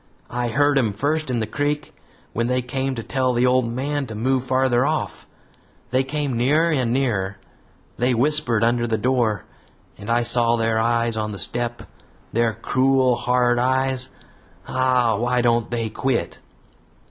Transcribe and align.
I 0.31 0.47
heard 0.47 0.79
'em 0.79 0.93
first 0.93 1.29
in 1.29 1.41
the 1.41 1.45
creek, 1.45 1.93
when 2.33 2.47
they 2.47 2.63
came 2.63 2.95
to 2.95 3.03
tell 3.03 3.33
the 3.33 3.45
old 3.45 3.67
man 3.71 4.07
to 4.07 4.15
move 4.15 4.43
farther 4.43 4.83
off. 4.83 5.27
They 5.91 6.03
came 6.03 6.35
nearer 6.35 6.71
and 6.71 6.91
nearer. 6.91 7.37
They 7.97 8.15
whispered 8.15 8.63
under 8.63 8.87
the 8.87 8.97
door, 8.97 9.45
and 9.99 10.09
I 10.09 10.23
saw 10.23 10.55
their 10.55 10.79
eyes 10.79 11.17
on 11.17 11.33
the 11.33 11.37
step 11.37 11.83
their 12.33 12.51
cruel, 12.55 13.15
hard 13.15 13.59
eyes. 13.59 14.09
Ah, 14.67 15.17
why 15.17 15.39
don't 15.43 15.69
they 15.69 15.87
quit?" 15.89 16.39